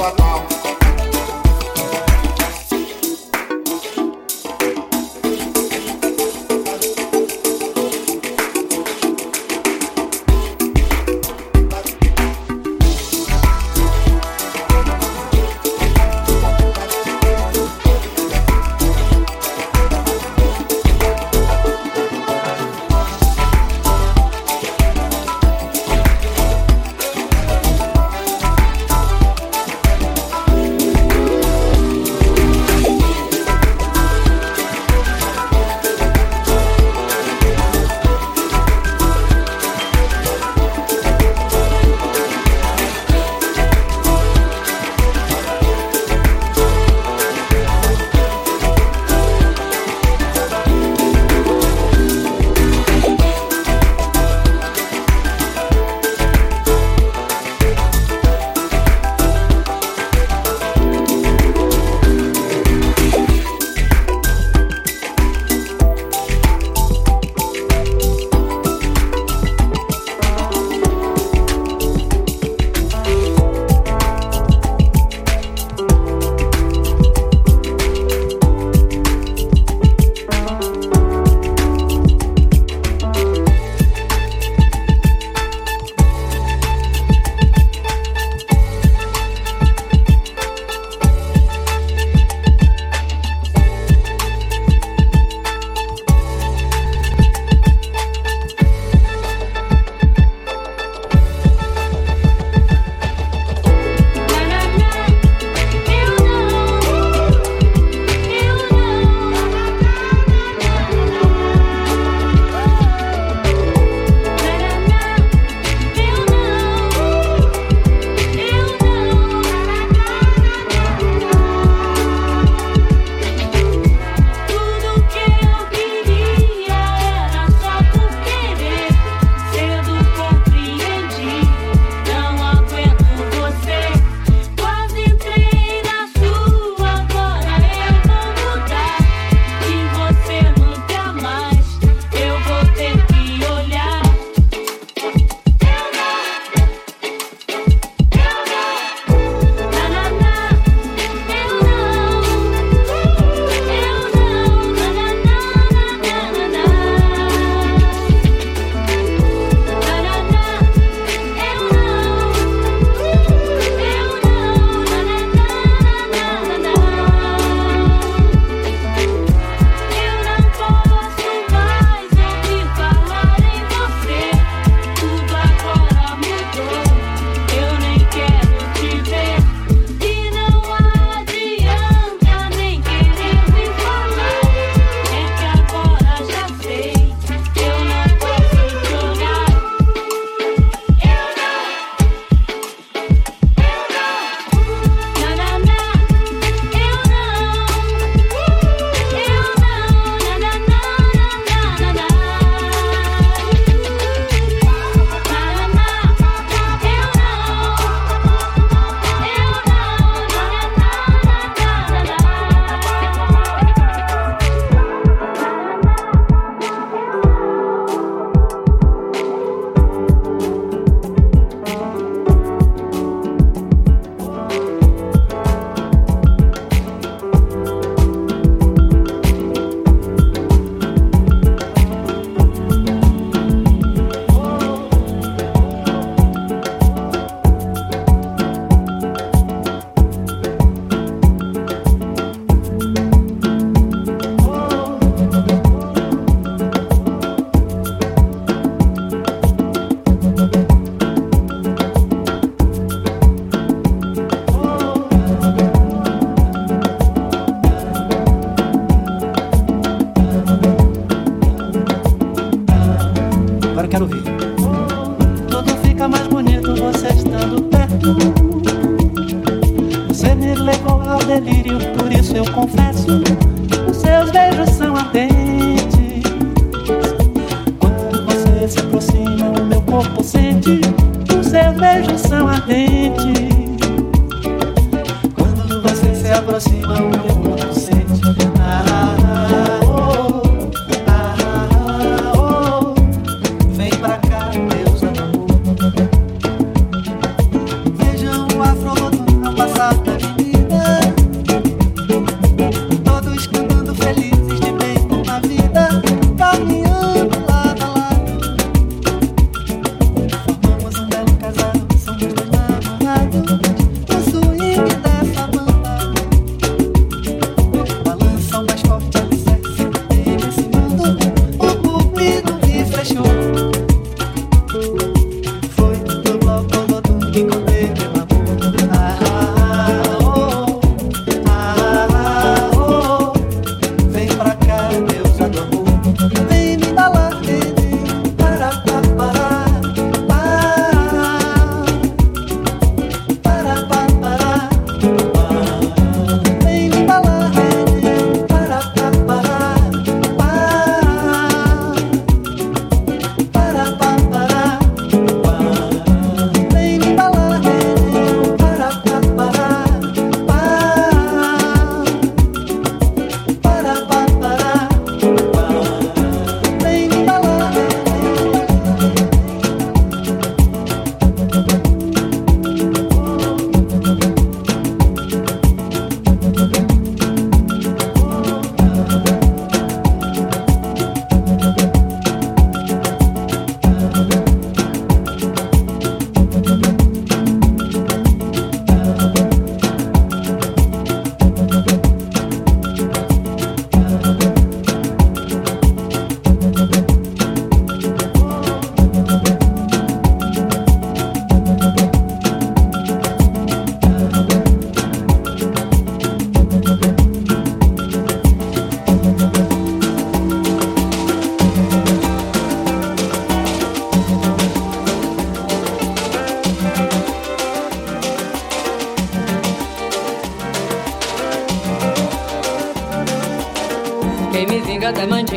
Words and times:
What? 0.00 0.39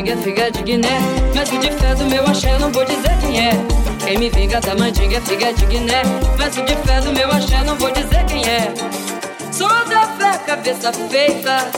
mandinga, 0.04 0.18
figa 0.18 0.52
de 0.52 0.64
Guiné. 0.64 1.00
Mas 1.34 1.50
o 1.50 1.58
de 1.58 1.72
fé 1.72 1.96
do 1.96 2.06
meu 2.06 2.26
axé, 2.28 2.58
não 2.60 2.72
vou 2.72 2.84
dizer 2.86 3.18
quem 3.22 3.48
é. 3.48 3.52
Quem 4.06 4.18
me 4.18 4.30
vinga 4.30 4.60
da 4.60 4.76
mandinga, 4.76 5.18
é 5.18 5.22
figa 5.22 5.54
de 5.54 5.66
Guiné. 5.66 6.04
Mas 6.38 6.58
o 6.58 6.64
de 6.64 6.76
fé 6.76 7.00
do 7.02 7.14
meu 7.14 7.32
axé, 7.32 7.64
não 7.64 7.76
vou 7.76 7.92
dizer 7.92 8.26
quem 8.26 8.44
é. 8.44 8.74
Sou 9.52 9.68
da 9.68 10.08
fé, 10.18 10.38
cabeça 10.46 10.92
feita. 11.10 11.72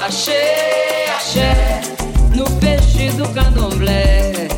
Achei, 0.00 1.06
axé, 1.16 1.82
no 2.34 2.44
peixe 2.60 3.10
do 3.10 3.28
candomblé. 3.28 4.48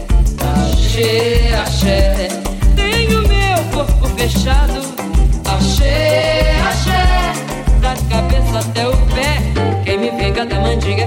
Achei, 0.62 1.52
axé, 1.54 2.28
tenho 2.76 3.22
meu 3.22 3.64
corpo 3.72 4.08
fechado. 4.16 4.80
Achei, 5.44 6.50
axé, 6.68 7.32
da 7.80 7.94
cabeça 8.08 8.58
até 8.58 8.86
o 8.86 8.96
pé. 9.08 9.82
Quem 9.84 9.98
me 9.98 10.10
vinga 10.10 10.46
da 10.46 10.60
mandinga. 10.60 10.97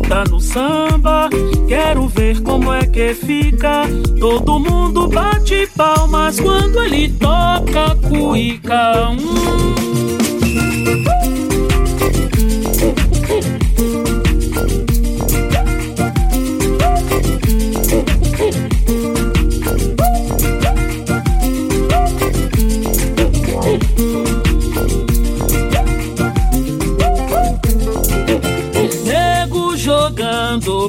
Tá 0.00 0.24
no 0.24 0.40
samba, 0.40 1.28
quero 1.68 2.06
ver 2.08 2.42
como 2.42 2.72
é 2.72 2.86
que 2.86 3.14
fica. 3.14 3.82
Todo 4.18 4.58
mundo 4.58 5.08
bate 5.08 5.66
palmas 5.76 6.38
quando 6.38 6.82
ele 6.82 7.08
toca 7.08 7.96
cuica. 8.08 9.10
Hum. 9.10 10.21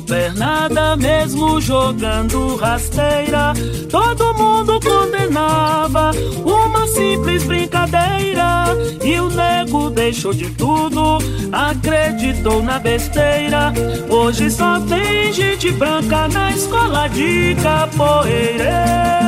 Pernada, 0.02 0.96
mesmo 0.96 1.60
jogando 1.62 2.56
rasteira. 2.56 3.54
Todo 3.90 4.34
mundo 4.34 4.80
condenava 4.80 6.12
uma 6.46 6.88
simples 6.88 7.44
brincadeira. 7.44 8.66
E 9.04 9.20
o 9.20 9.30
nego 9.30 9.90
deixou 9.90 10.34
de 10.34 10.50
tudo, 10.52 11.18
acreditou 11.52 12.64
na 12.64 12.80
besteira. 12.80 13.74
Hoje 14.10 14.50
só 14.50 14.80
tem 14.82 15.32
gente 15.34 15.72
branca 15.72 16.28
na 16.28 16.52
escola 16.52 17.08
de 17.10 17.56
capoeira. 17.62 19.24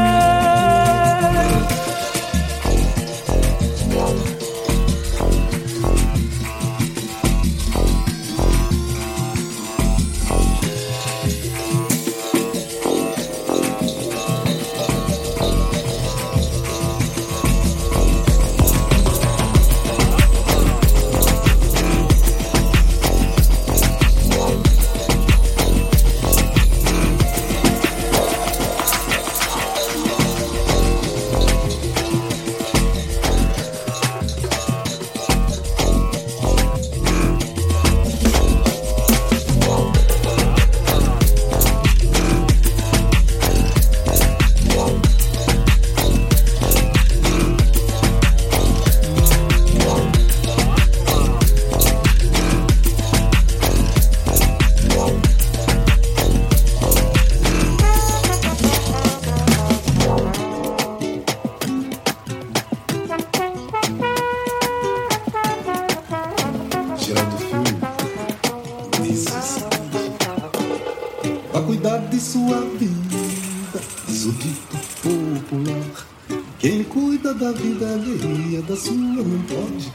da 77.46 77.52
vida 77.52 77.86
alheia 77.94 78.60
da 78.64 78.76
sua 78.76 78.96
não 78.96 79.40
pode 79.44 79.94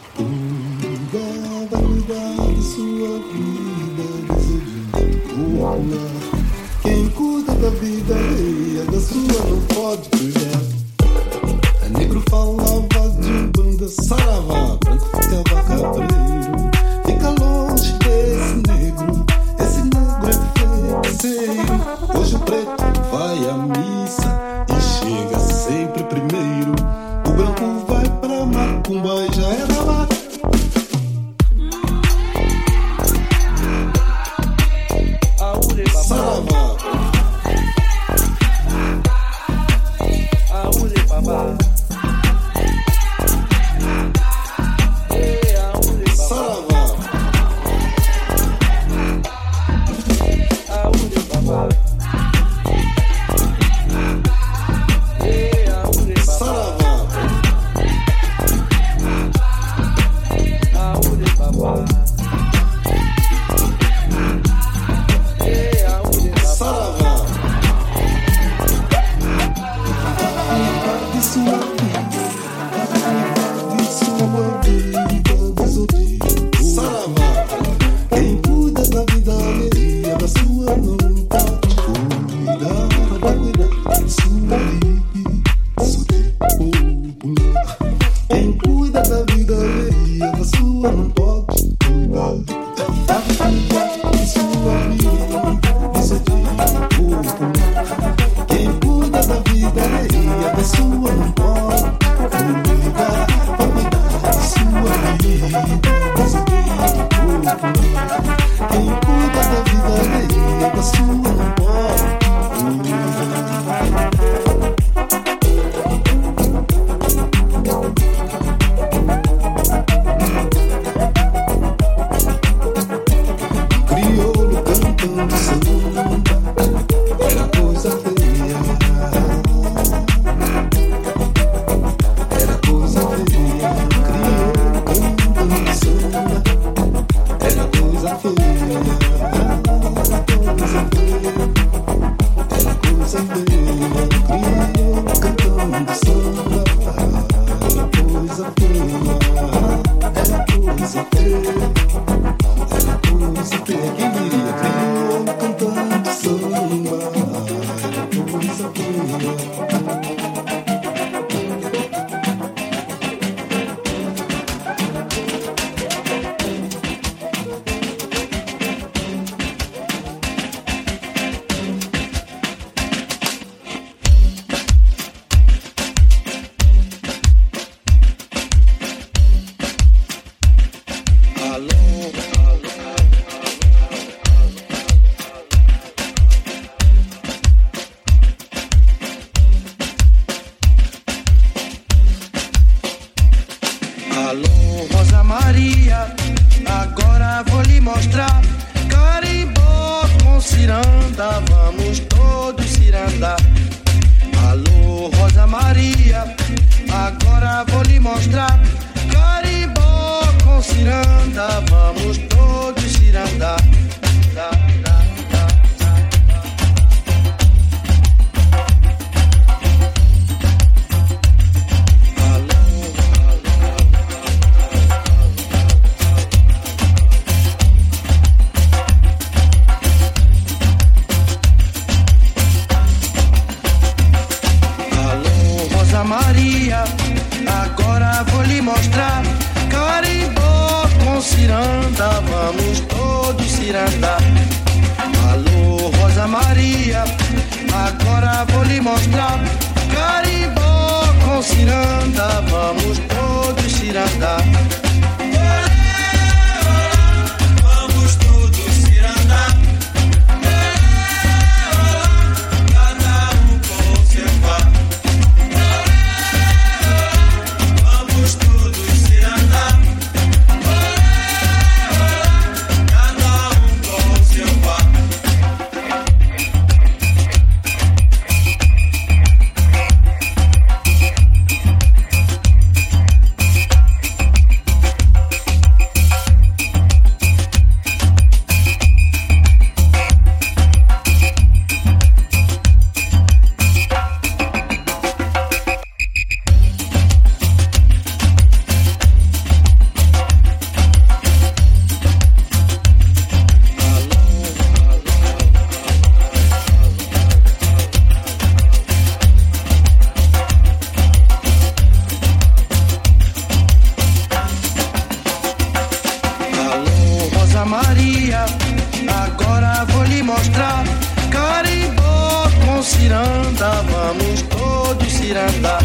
Miranda. 325.30 325.78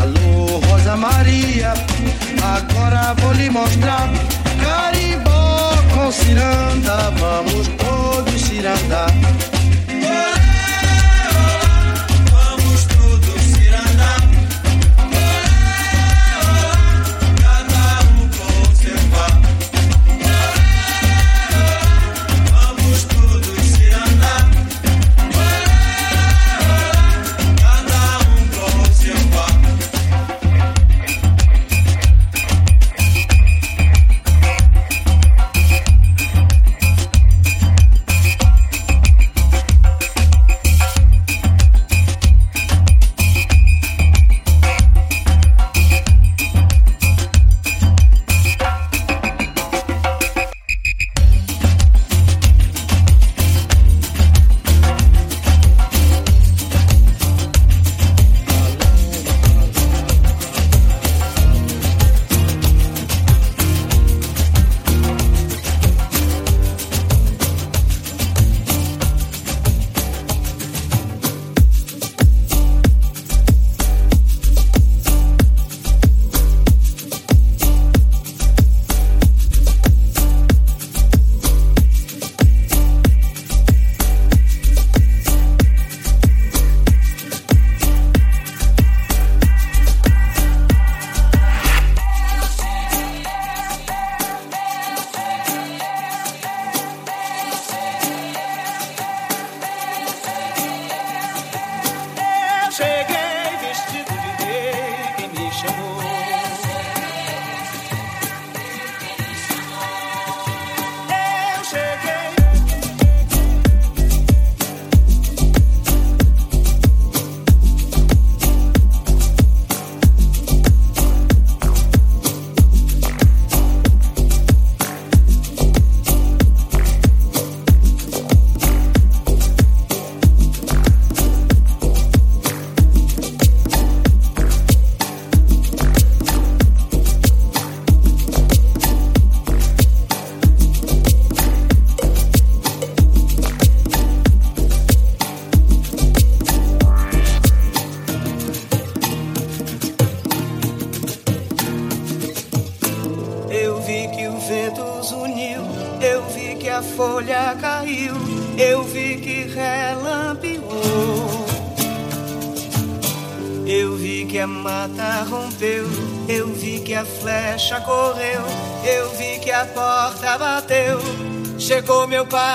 Alô, 0.00 0.60
Rosa 0.68 0.96
Maria, 0.96 1.74
agora 2.40 3.12
vou 3.14 3.32
lhe 3.32 3.50
mostrar. 3.50 4.08
Carimbó 4.62 5.74
com 5.92 6.12
ciranda, 6.12 7.12
vamos 7.18 7.66
todos 7.66 8.40
cirandar. 8.40 9.10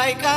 like 0.03 0.25
I. 0.25 0.32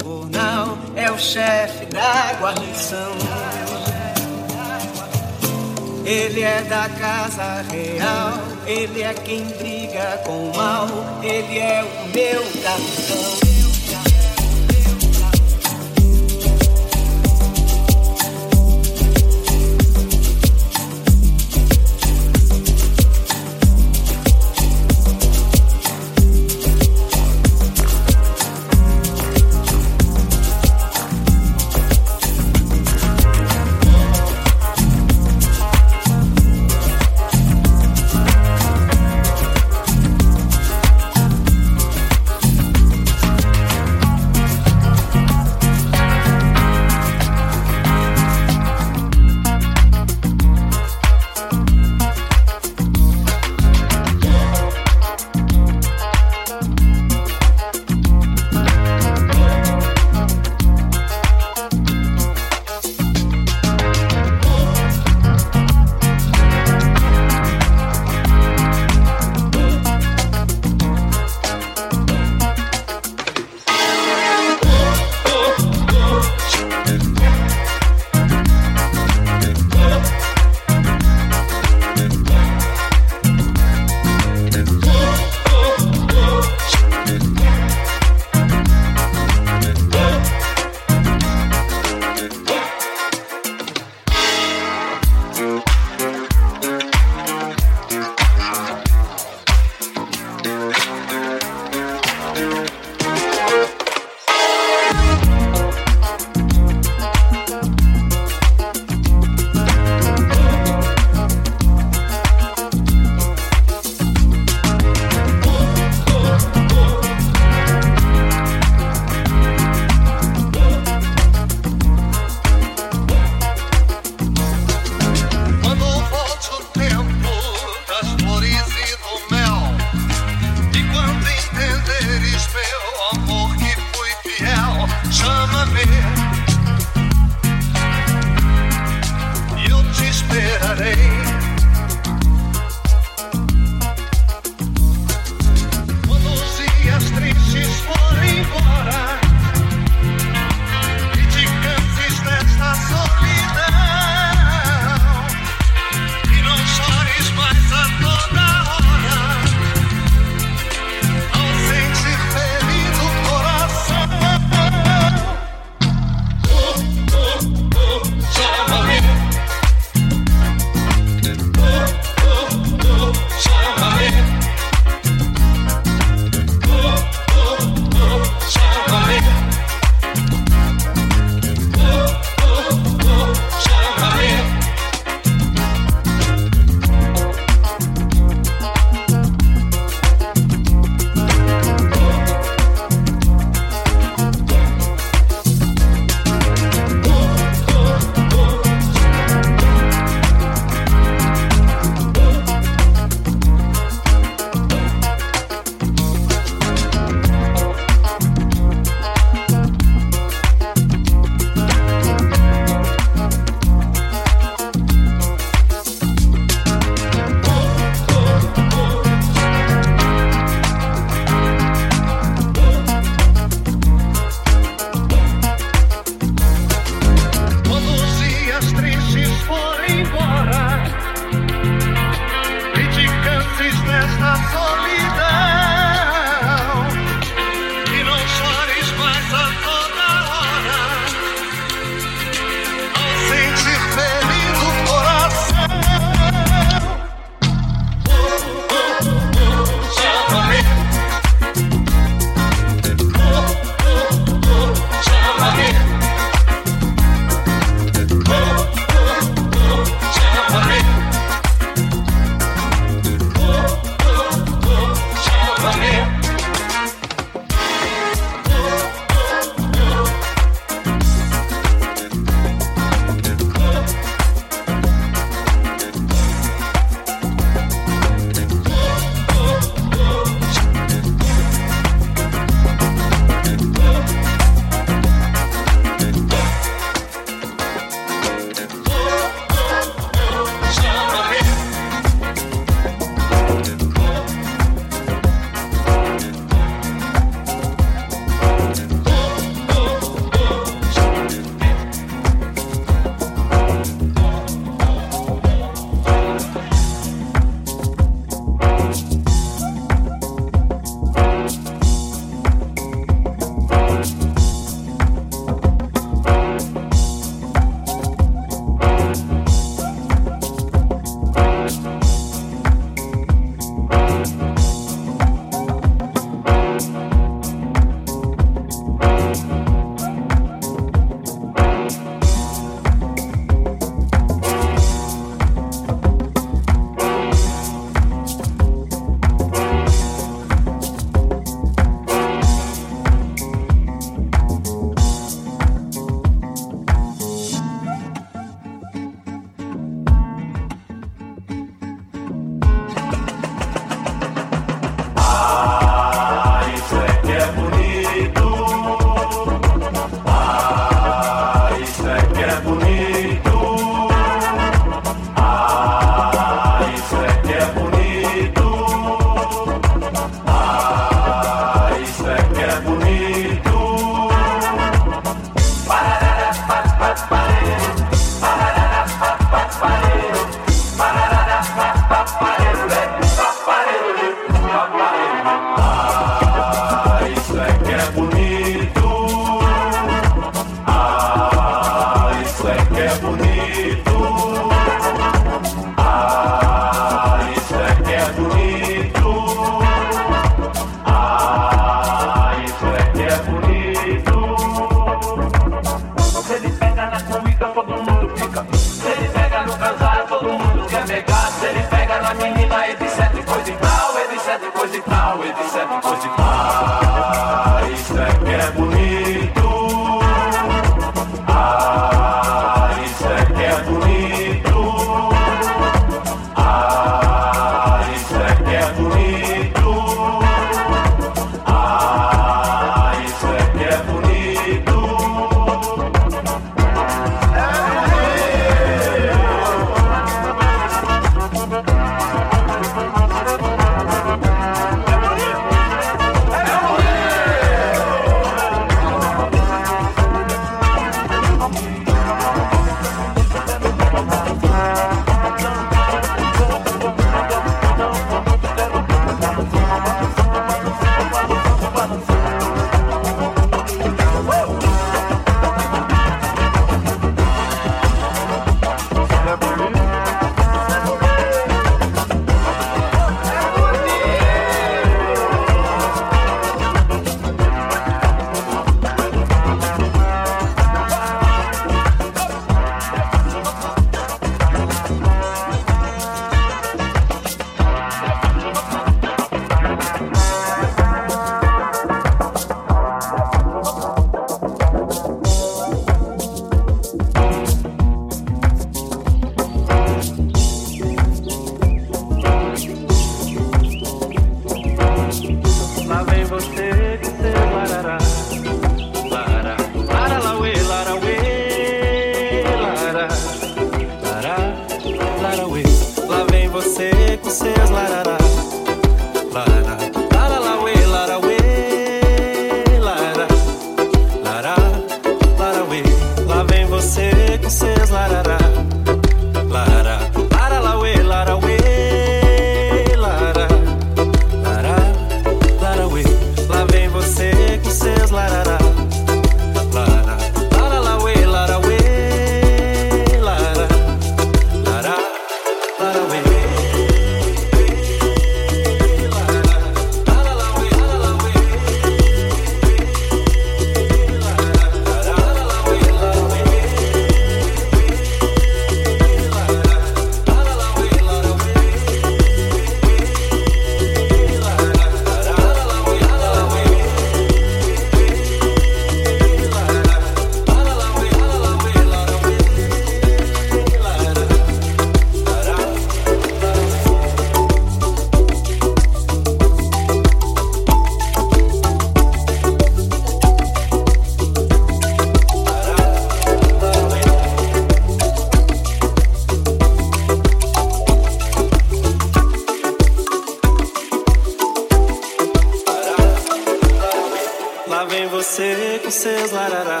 la 599.68 599.82
ra 599.82 599.84
ra, 599.84 600.00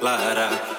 la 0.00 0.34
ra. 0.34 0.75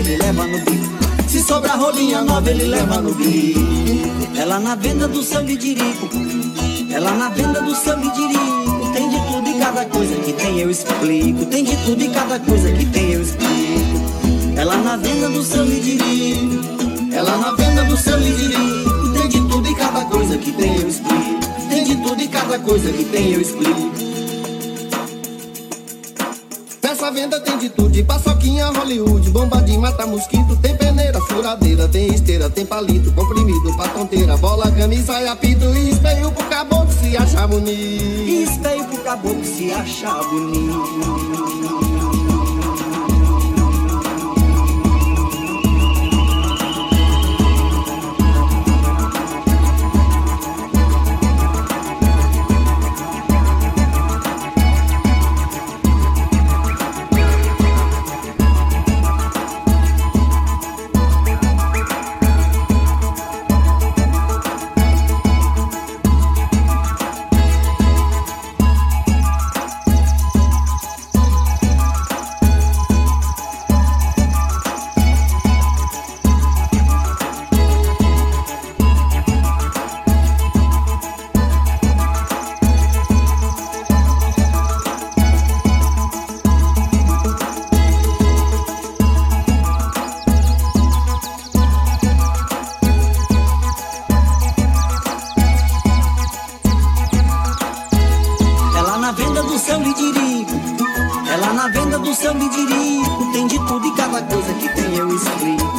Ele 0.00 0.16
leva 0.16 0.46
no 0.46 0.58
bico. 0.58 1.28
Se 1.28 1.42
sobrar 1.42 1.78
rolinha 1.78 2.22
nova, 2.22 2.50
ele 2.50 2.64
leva 2.64 3.00
no 3.00 3.14
bico. 3.14 3.60
Ela 4.36 4.58
na 4.58 4.74
venda 4.74 5.06
do 5.06 5.22
seu 5.22 5.42
lidirico. 5.42 6.08
Ela 6.90 7.12
na 7.12 7.28
venda 7.28 7.60
do 7.60 7.74
seu 7.74 7.96
lidirico. 7.96 8.92
Tem 8.92 9.08
de 9.08 9.16
tudo 9.16 9.48
e 9.48 9.58
cada 9.58 9.84
coisa 9.84 10.14
que 10.16 10.32
tem, 10.32 10.58
eu 10.58 10.70
explico. 10.70 11.44
Tem 11.46 11.64
de 11.64 11.76
tudo 11.84 12.02
e 12.02 12.08
cada 12.08 12.40
coisa 12.40 12.72
que 12.72 12.86
tem, 12.86 13.12
eu 13.12 13.22
explico. 13.22 14.56
Ela 14.56 14.76
na 14.78 14.96
venda 14.96 15.28
do 15.28 15.42
seu 15.42 15.64
lidirico. 15.64 16.64
Ela 17.12 17.36
na 17.36 17.52
venda 17.52 17.84
do 17.84 17.96
seu 17.96 18.18
lidirico. 18.18 19.12
Tem 19.12 19.28
de 19.28 19.40
tudo 19.48 19.68
e 19.68 19.74
cada 19.74 20.04
coisa 20.06 20.38
que 20.38 20.52
tem, 20.52 20.76
eu 20.76 20.88
explico. 20.88 21.40
Tem 21.68 21.84
de 21.84 21.96
tudo 21.96 22.22
e 22.22 22.28
cada 22.28 22.58
coisa 22.58 22.90
que 22.90 23.04
tem, 23.04 23.32
eu 23.34 23.40
explico. 23.40 24.09
Nessa 27.10 27.22
venda 27.22 27.40
tem 27.40 27.58
de 27.58 27.68
tudo, 27.68 27.90
de 27.90 28.04
paçoquinha 28.04 28.66
Hollywood, 28.66 29.30
bomba 29.30 29.60
de 29.62 29.76
mata 29.76 30.06
mosquito, 30.06 30.56
tem 30.62 30.76
peneira, 30.76 31.20
furadeira, 31.22 31.88
tem 31.88 32.14
esteira, 32.14 32.48
tem 32.48 32.64
palito, 32.64 33.10
comprimido 33.12 33.74
pra 33.76 33.88
tonteira, 33.88 34.36
bola, 34.36 34.70
camisa 34.70 35.20
e 35.20 35.26
apito, 35.26 35.64
e 35.74 35.90
espelho 35.90 36.30
pro 36.30 36.46
caboclo 36.46 36.92
se 36.92 37.16
achar 37.16 37.48
bonito. 37.48 38.30
Espelho 38.30 38.84
pro 38.84 38.98
caboclo 38.98 39.44
se 39.44 39.72
achar 39.72 40.22
bonito. 40.22 42.19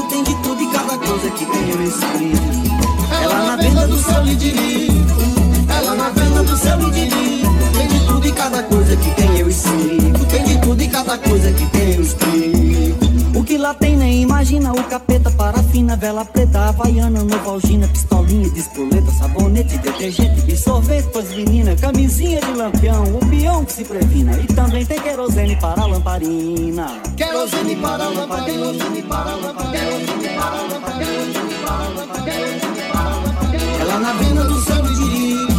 Tem, 0.10 0.24
de 0.24 0.36
tudo 0.44 0.62
e 0.62 0.68
cada 0.68 0.98
coisa 0.98 1.32
que 1.32 1.46
tem, 1.46 1.70
eu 1.70 1.84
explico. 1.84 3.16
Ela 3.22 3.44
na 3.44 3.56
venda 3.56 3.88
do 3.88 3.98
seu 3.98 4.24
lidirico. 4.24 4.94
Ela 5.70 5.96
na 5.96 6.10
venda 6.10 6.44
do 6.44 6.58
seu 6.58 6.78
lidirico. 6.78 7.52
Tem 7.78 7.88
de 7.88 8.06
tudo 8.06 8.28
e 8.28 8.32
cada 8.32 8.64
coisa 8.64 8.96
que 8.98 9.12
tem, 9.12 9.38
eu 9.38 9.50
explico. 9.50 10.26
Tem 10.26 10.44
de 10.44 10.62
tudo 10.62 10.82
e 10.82 10.88
cada 10.88 11.18
coisa 11.18 11.52
que 11.52 11.66
tem, 11.68 11.96
eu 11.96 12.02
explico. 12.02 13.12
O 13.40 13.44
que 13.44 13.58
lá 13.58 13.74
tem 13.74 13.96
nem 13.96 14.22
imagina 14.22 14.74
o 14.74 14.84
capeta, 14.84 15.32
parafina, 15.32 15.96
vela 15.96 16.26
preta, 16.26 16.60
havaiana, 16.70 17.24
novalgina, 17.24 17.88
pistolinha 17.88 18.50
de 18.50 18.60
espoleta, 18.60 18.91
sabonete, 19.22 19.78
detergente, 19.78 20.42
bisorvete 20.42 21.08
pras 21.10 21.30
meninas, 21.30 21.80
camisinha 21.80 22.42
de 22.42 22.54
lampião, 22.54 23.04
o 23.04 23.20
peão 23.28 23.64
que 23.64 23.74
se 23.74 23.86
previna. 23.86 24.34
E 24.38 24.48
também 24.48 24.84
tem 24.86 25.00
querosene 25.00 25.56
para 25.58 25.82
a 25.82 25.86
lamparina. 25.86 26.88
Querosene 27.16 27.76
para 27.76 28.04
a 28.04 28.10
lâmpada, 28.10 28.46
querosene 28.46 29.02
para 29.04 29.32
a 29.32 29.36
lâmpada, 29.36 29.78
querosene 29.78 30.30
para 30.30 30.46
a 30.46 30.62
lâmpada, 30.62 30.98
querosene 30.98 31.54
para 31.64 31.74
a 31.74 31.88
lâmpada, 31.88 32.24
querosene 32.24 32.82
para 32.92 33.00
a 33.00 33.16
lâmpada. 33.16 33.58
Ela 33.82 34.00
na 34.00 34.14
venda 34.14 34.44
do 34.44 34.62
seu 34.62 34.86
lidirico, 34.86 35.54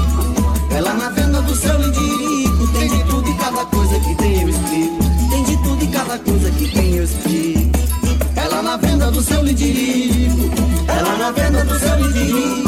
ela 0.76 0.94
na 0.94 1.10
venda 1.10 1.42
do 1.42 1.56
seu 1.56 1.78
lidirico, 1.78 2.66
tem 2.72 2.88
de 2.88 3.04
tudo 3.04 3.30
e 3.30 3.34
cada 3.34 3.64
coisa 3.66 4.00
que 4.00 4.14
tem, 4.16 4.42
eu 4.42 4.48
explico. 4.48 4.98
Tem 5.30 5.44
de 5.44 5.56
tudo 5.62 5.84
e 5.84 5.86
cada 5.86 6.18
coisa 6.18 6.50
que 6.50 6.68
tem, 6.68 6.96
eu 6.96 7.04
explico. 7.04 7.78
Ela 8.34 8.62
na 8.62 8.76
venda 8.76 9.10
do 9.10 9.22
seu 9.22 9.42
lidirico, 9.42 10.50
ela 10.88 11.16
na 11.16 11.30
venda 11.30 11.64
do 11.64 11.78
seu 11.78 11.96
lidirico, 11.96 12.61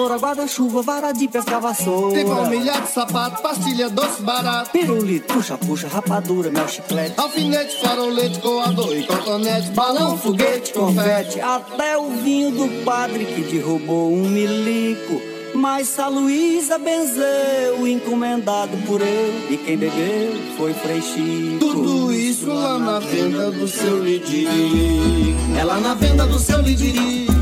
tesoura, 0.00 0.16
guarda-chuva, 0.16 0.82
vara 0.82 1.12
de 1.12 1.28
pescar 1.28 1.60
vassoura. 1.60 2.14
Tem 2.14 2.24
palmilha 2.24 2.80
de 2.80 2.88
sapato, 2.88 3.42
pastilha 3.42 3.90
doce 3.90 4.22
barato. 4.22 4.70
Pirulito, 4.70 5.34
puxa, 5.34 5.58
puxa, 5.58 5.88
rapadura, 5.88 6.50
mel, 6.50 6.66
chiclete. 6.68 7.14
Alfinete, 7.18 7.76
farolete, 7.80 8.38
coador 8.40 8.96
e 8.96 9.06
cotonete. 9.06 9.70
Balão, 9.70 10.16
foguete, 10.16 10.72
confete, 10.72 11.40
até 11.40 11.98
o 11.98 12.08
vinho 12.10 12.50
do 12.50 12.84
padre 12.84 13.26
que 13.26 13.42
derrubou 13.42 14.12
um 14.12 14.28
milico. 14.28 15.20
Mas 15.52 15.98
a 15.98 16.06
Luísa 16.06 16.78
benzeu, 16.78 17.86
encomendado 17.86 18.76
por 18.86 19.00
eu, 19.02 19.50
e 19.50 19.56
quem 19.56 19.76
bebeu 19.76 20.32
foi 20.56 20.72
Frei 20.72 21.02
Chico. 21.02 21.58
Tudo 21.58 22.12
isso 22.12 22.46
lá 22.46 22.78
na 22.78 23.00
venda 23.00 23.50
do 23.50 23.66
seu 23.66 24.02
lidirico. 24.02 25.58
Ela 25.58 25.78
na 25.78 25.94
venda 25.94 26.24
do 26.24 26.38
seu 26.38 26.60
lidirico, 26.62 27.32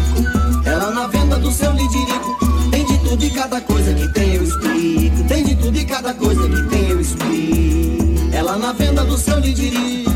ela 0.64 0.90
na 0.90 1.06
venda 1.06 1.36
do 1.36 1.52
seu 1.52 1.70
lidirico. 1.72 2.47
Tudo 3.08 3.24
e 3.24 3.30
cada 3.30 3.60
coisa 3.62 3.94
que 3.94 4.06
tem, 4.08 4.34
eu 4.34 4.44
explico. 4.44 5.24
Tem 5.28 5.42
de 5.42 5.56
tudo 5.56 5.78
e 5.78 5.84
cada 5.86 6.12
coisa 6.12 6.46
que 6.46 6.62
tem, 6.68 6.88
eu 6.90 7.00
explico. 7.00 8.34
Ela 8.34 8.58
na 8.58 8.72
venda 8.74 9.02
do 9.02 9.16
seu 9.16 9.38
lidirico, 9.38 10.10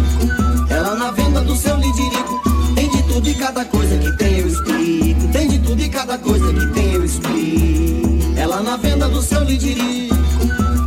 ela 0.68 0.94
na 0.96 1.10
venda 1.10 1.40
do 1.40 1.56
seu 1.56 1.74
lidirico. 1.78 2.42
Tem 2.74 2.90
de 2.90 3.02
tudo 3.04 3.28
e 3.30 3.34
cada 3.34 3.64
coisa 3.64 3.96
que 3.96 4.12
tem, 4.18 4.38
eu 4.40 4.46
explico. 4.46 5.28
Tem 5.32 5.48
de 5.48 5.58
tudo 5.60 5.82
e 5.82 5.88
cada 5.88 6.18
coisa 6.18 6.52
que 6.52 6.66
tem, 6.66 6.92
eu 6.92 7.04
explico. 7.04 8.36
Ela 8.36 8.62
na 8.62 8.76
venda 8.76 9.08
do 9.08 9.22
seu 9.22 9.42
lidirico, 9.42 10.14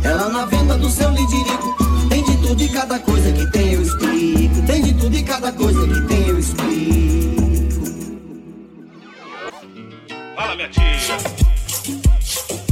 ela 0.04 0.28
na 0.28 0.46
venda 0.46 0.78
do 0.78 0.88
seu 0.88 1.10
lidirico. 1.10 1.76
Tem 2.08 2.22
de 2.22 2.36
tudo 2.36 2.62
e 2.62 2.68
cada 2.68 2.98
coisa 3.00 3.32
que 3.32 3.50
tem, 3.50 3.72
eu 3.72 3.82
explico. 3.82 4.62
Tem 4.64 4.82
de 4.82 4.94
tudo 4.94 5.16
e 5.16 5.22
cada 5.24 5.50
coisa 5.50 5.88
que 5.88 6.00
tem, 6.02 6.28
eu 6.28 6.38
explico. 6.38 7.42
Fala, 10.36 10.54
minha 10.54 10.68
tia. 10.68 11.55
Thank 11.86 12.50
you. 12.50 12.65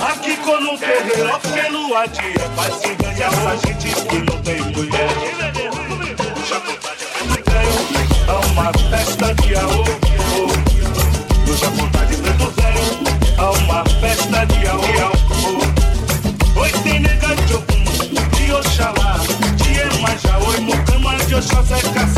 Aqui 0.00 0.36
quando 0.38 0.74
o 0.74 0.78
terreiro 0.78 1.40
pelo 1.40 1.96
adiante 1.96 2.38
Vai 2.54 2.68
é 2.68 2.72
se 2.72 2.94
ganhar 2.94 3.30
pra 3.30 3.56
gente 3.56 3.94
que 4.06 4.18
não 4.18 4.42
tem 4.42 4.60
mulher. 4.60 5.08
Né? 5.16 5.52
É 8.28 8.32
uma 8.50 8.72
festa 8.90 9.34
de 9.34 9.56
aô 9.56 9.84
oh, 10.38 10.46
No 11.46 11.90
tá 11.90 12.04
de 12.04 12.16
Preto 12.16 12.52
É 13.38 13.42
uma 13.42 13.84
festa 14.00 14.44
de 14.46 14.66
aô. 14.66 14.80
Oi 16.60 16.70
tem 16.82 17.00
nega 17.00 17.34
de 17.36 17.54
Ogum, 17.54 17.84
de 18.36 18.52
Oxalá 18.52 19.18
De 19.56 19.78
Emanjá, 19.80 20.38
oi 20.46 20.60
Mucama 20.60 21.16
de 21.24 21.34
Oxóssi 21.34 21.74
é 21.74 22.15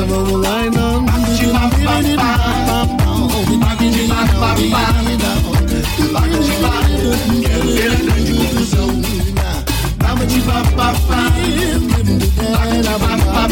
Agora 0.00 0.06
vamos 0.06 0.40
lá 0.40 0.66
e 0.66 0.70
não. 0.70 1.04
Quero 7.40 7.66
ver 7.68 7.92
a 7.92 7.94
grande 7.96 8.32
confusão. 8.32 8.88
Tava 9.98 10.26
de 10.26 10.40
papapá. 10.40 11.32
Tava 12.52 12.70
de 12.70 12.88
papapá. 12.88 13.48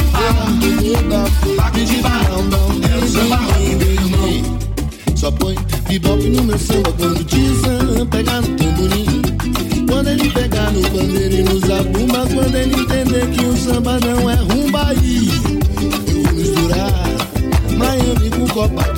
Tava 1.57 1.84
de 1.84 1.96
barão. 1.99 2.49
Quero 2.80 3.09
samba 3.09 3.36
rock, 3.36 3.74
meu 3.74 3.92
irmão. 3.92 4.59
Só 5.14 5.30
põe 5.30 5.55
bebop 5.86 6.30
no 6.30 6.44
meu 6.44 6.59
samba 6.59 6.92
quando 6.92 7.24
dizem 7.24 8.07
pega 8.07 8.40
no 8.40 8.49
tamborim. 8.57 9.22
Quando 9.86 10.09
ele 10.09 10.30
pega 10.30 10.70
no 10.70 10.80
pandeiro 10.82 11.34
e 11.34 11.42
nos 11.42 11.70
abumba, 11.70 12.26
quando 12.32 12.55
ele 12.55 12.80
entender 12.80 13.26
que 13.30 13.44
o 13.44 13.57
samba 13.57 13.99
não 14.01 14.30
é 14.30 14.38
up. 18.76 18.97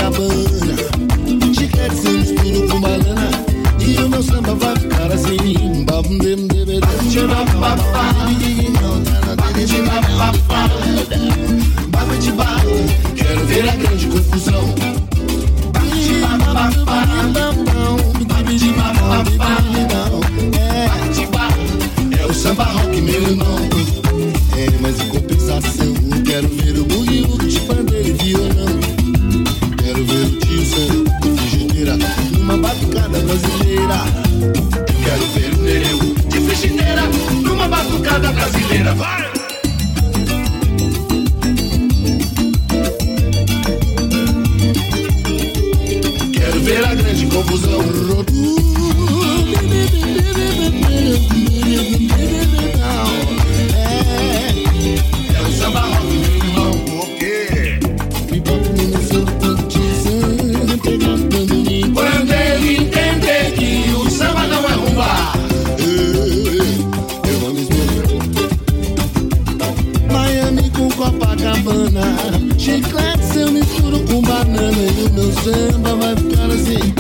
Chiclete 72.59 73.39
eu 73.39 73.51
misturo 73.51 74.01
com 74.01 74.21
banana 74.23 74.73
e 74.73 75.07
o 75.07 75.13
meu 75.13 75.33
samba 75.33 75.95
vai 75.97 76.17
ficar 76.17 76.51
assim. 76.51 76.95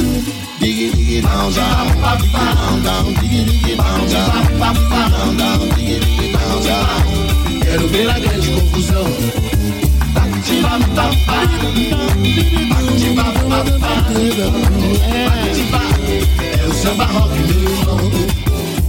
Dig 0.58 0.90
dig 0.90 1.22
down 1.22 1.52
down, 1.52 1.86
down 2.00 2.82
down, 2.82 3.12
dig 3.20 3.44
dig 3.44 3.76
down 3.76 4.06
down, 4.08 4.58
down 4.58 5.36
down, 5.36 5.68
dig 5.76 6.00
dig 6.00 6.32
down 6.32 6.62
down. 6.64 7.60
Quero 7.62 7.88
ver 7.88 8.10
a 8.10 8.18
grande 8.18 8.50
confusão. 8.50 9.06
É 16.40 16.66
o 16.66 16.72
samba 16.74 17.04
rock, 17.04 17.38
meu 17.38 17.70
irmão. 17.70 18.00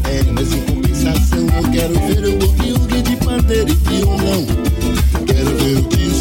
É, 0.05 0.23
mas 0.31 0.53
em 0.53 0.61
compensação 0.61 1.39
eu 1.39 1.71
quero 1.71 1.93
ver 2.07 2.25
o 2.27 2.37
Boogie 2.37 3.01
de 3.01 3.15
pandeiro 3.17 3.69
e 3.69 3.73
violão. 3.73 4.45
Quero 5.25 5.57
ver 5.57 5.77
o 5.77 5.83
que 5.83 6.20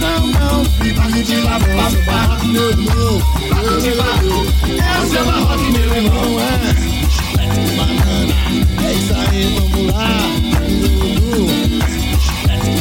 não, 0.00 0.26
não. 0.26 0.64
Bate 0.94 1.22
de 1.22 1.36
lá, 1.40 1.58
papá, 1.58 2.38
meu 2.44 2.70
irmão. 2.70 3.22
Bate 3.50 3.80
de 3.82 3.92
é 4.80 4.98
o 5.00 5.06
seu 5.08 5.24
meu 5.72 5.94
irmão, 5.96 6.40
é. 6.40 6.42
Chulete 7.10 7.60
com 7.60 7.76
é 8.82 8.92
isso 8.92 9.14
aí, 9.14 9.42
vamos 9.58 9.86
lá. 9.92 10.08
Dudu, 10.80 11.42
chulete 12.20 12.72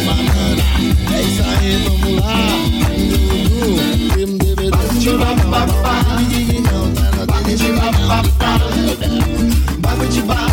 é 1.11 1.21
isso 1.21 1.43
aí, 1.43 1.71
vamos 1.85 2.13
lá. 2.21 2.35
Dudu, 3.47 4.69
bate 4.69 4.95
de 4.99 5.09
lá, 5.09 5.31
papá, 5.35 5.95
de 7.55 7.71
lá, 7.71 7.87
papá, 8.07 8.53
de 10.07 10.21
lá. 10.21 10.47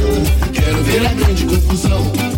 Quero 0.53 0.83
ver 0.85 1.07
a 1.07 1.13
grande 1.13 1.45
confusão. 1.45 2.30